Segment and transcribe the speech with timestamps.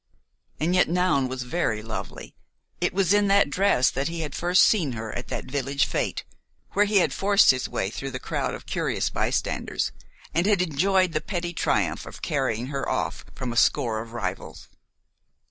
[0.59, 2.33] And yet Noun was very lovely,
[2.79, 6.23] it was in that dress that he had first seen her at that village fête
[6.71, 9.91] where he had forced his way through the crowd of curious bystanders,
[10.33, 14.69] and had enjoyed the petty triumph of carrying her off from a score of rivals.